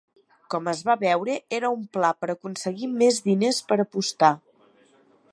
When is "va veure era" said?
0.85-1.69